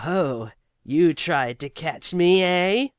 [0.03, 0.49] So
[0.83, 2.87] you tried to catch me, eh?"